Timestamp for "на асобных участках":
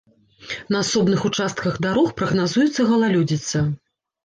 0.75-1.77